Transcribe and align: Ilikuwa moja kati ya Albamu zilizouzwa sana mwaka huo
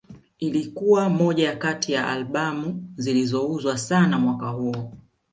Ilikuwa 0.39 1.09
moja 1.09 1.55
kati 1.55 1.93
ya 1.93 2.07
Albamu 2.07 2.93
zilizouzwa 2.95 3.77
sana 3.77 4.19
mwaka 4.19 4.49
huo 4.49 4.93